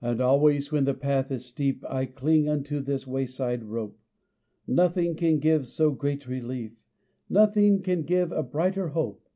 And 0.00 0.20
always 0.20 0.70
when 0.70 0.84
the 0.84 0.94
path 0.94 1.32
is 1.32 1.44
steep, 1.46 1.84
I 1.88 2.06
cling 2.06 2.48
unto 2.48 2.78
this 2.80 3.08
wayside 3.08 3.64
rope: 3.64 3.98
Nothing 4.68 5.16
can 5.16 5.40
give 5.40 5.66
so 5.66 5.90
great 5.90 6.28
relief, 6.28 6.80
Nothing 7.28 7.82
can 7.82 8.04
give 8.04 8.30
a 8.30 8.44
brighter 8.44 8.90
hope. 8.90 9.26